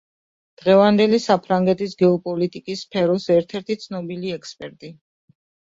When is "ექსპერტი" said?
4.41-4.97